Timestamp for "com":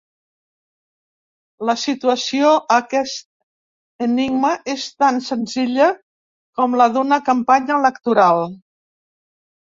6.61-6.81